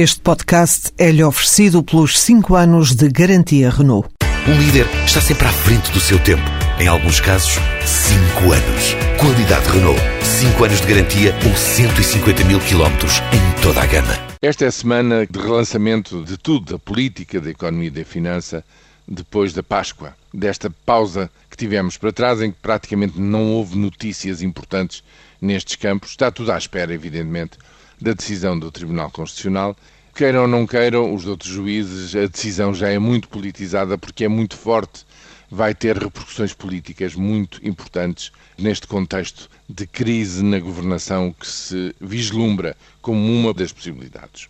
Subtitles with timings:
[0.00, 4.08] Este podcast é-lhe oferecido pelos 5 anos de garantia Renault.
[4.46, 6.44] Um líder está sempre à frente do seu tempo.
[6.78, 8.94] Em alguns casos, 5 anos.
[9.18, 10.00] Qualidade Renault.
[10.22, 14.14] 5 anos de garantia ou 150 mil quilómetros em toda a gama.
[14.40, 18.64] Esta é a semana de relançamento de tudo, da política, da economia e da finança,
[19.04, 20.14] depois da Páscoa.
[20.32, 25.02] Desta pausa que tivemos para trás, em que praticamente não houve notícias importantes
[25.42, 26.10] nestes campos.
[26.10, 27.58] Está tudo à espera, evidentemente,
[28.00, 29.76] da decisão do Tribunal Constitucional.
[30.14, 34.28] Queiram ou não queiram, os outros juízes, a decisão já é muito politizada porque é
[34.28, 35.04] muito forte,
[35.50, 42.76] vai ter repercussões políticas muito importantes neste contexto de crise na governação que se vislumbra
[43.00, 44.48] como uma das possibilidades.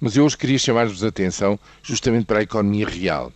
[0.00, 3.32] Mas eu hoje queria chamar-vos a atenção justamente para a economia real,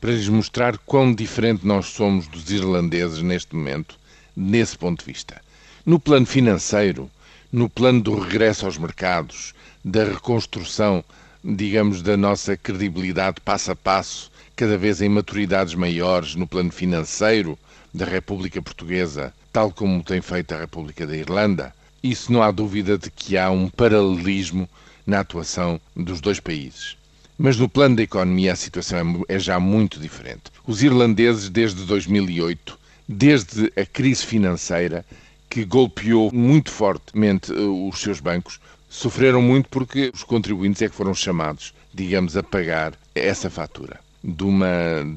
[0.00, 3.98] para lhes mostrar quão diferente nós somos dos irlandeses neste momento,
[4.34, 5.40] nesse ponto de vista.
[5.84, 7.10] No plano financeiro,
[7.52, 9.54] no plano do regresso aos mercados,
[9.84, 11.04] da reconstrução,
[11.42, 17.58] digamos, da nossa credibilidade passo a passo, cada vez em maturidades maiores no plano financeiro
[17.92, 22.96] da República Portuguesa, tal como tem feito a República da Irlanda, isso não há dúvida
[22.96, 24.68] de que há um paralelismo
[25.06, 26.96] na atuação dos dois países.
[27.36, 30.44] Mas no plano da economia a situação é, é já muito diferente.
[30.66, 35.04] Os irlandeses, desde 2008, desde a crise financeira,
[35.50, 40.94] que golpeou muito fortemente eh, os seus bancos, sofreram muito porque os contribuintes é que
[40.94, 44.68] foram chamados, digamos, a pagar essa fatura de uma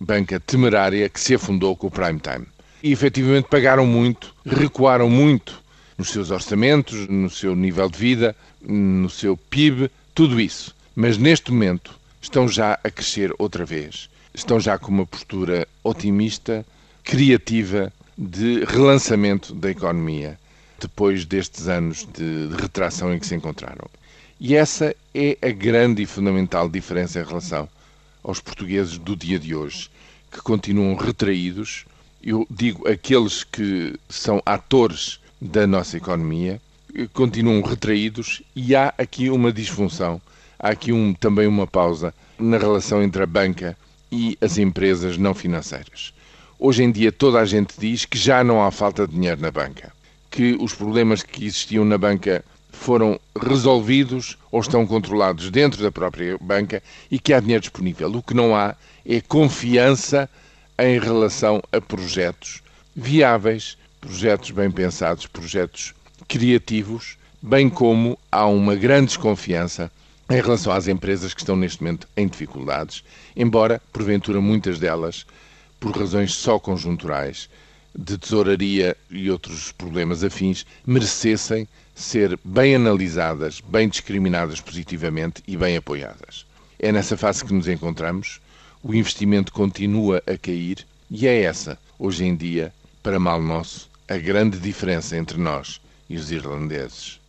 [0.00, 2.46] banca temerária que se afundou com o prime time.
[2.82, 5.60] E efetivamente pagaram muito, recuaram muito
[5.98, 10.74] nos seus orçamentos, no seu nível de vida, no seu PIB, tudo isso.
[10.94, 14.08] Mas neste momento estão já a crescer outra vez.
[14.32, 16.64] Estão já com uma postura otimista,
[17.02, 17.92] criativa
[18.22, 20.38] de relançamento da economia
[20.78, 23.88] depois destes anos de, de retração em que se encontraram.
[24.38, 27.66] E essa é a grande e fundamental diferença em relação
[28.22, 29.90] aos portugueses do dia de hoje,
[30.30, 31.86] que continuam retraídos.
[32.22, 36.60] Eu digo aqueles que são atores da nossa economia,
[37.14, 40.20] continuam retraídos e há aqui uma disfunção,
[40.58, 43.74] há aqui um, também uma pausa na relação entre a banca
[44.12, 46.12] e as empresas não financeiras.
[46.62, 49.50] Hoje em dia toda a gente diz que já não há falta de dinheiro na
[49.50, 49.90] banca,
[50.30, 56.36] que os problemas que existiam na banca foram resolvidos ou estão controlados dentro da própria
[56.38, 58.14] banca e que há dinheiro disponível.
[58.14, 58.76] O que não há
[59.06, 60.28] é confiança
[60.78, 62.60] em relação a projetos
[62.94, 65.94] viáveis, projetos bem pensados, projetos
[66.28, 69.90] criativos, bem como há uma grande desconfiança
[70.28, 73.02] em relação às empresas que estão neste momento em dificuldades,
[73.34, 75.24] embora, porventura, muitas delas
[75.80, 77.48] por razões só conjunturais,
[77.98, 85.76] de tesouraria e outros problemas afins, merecessem ser bem analisadas, bem discriminadas positivamente e bem
[85.76, 86.46] apoiadas.
[86.78, 88.40] É nessa fase que nos encontramos,
[88.82, 94.16] o investimento continua a cair e é essa, hoje em dia, para mal nosso, a
[94.16, 97.20] grande diferença entre nós e os irlandeses.